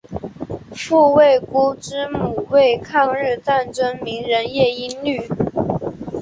[0.71, 5.21] 傅慰孤之母为抗日战争名人叶因绿。